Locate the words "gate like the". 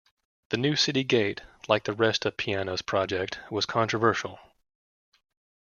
1.03-1.93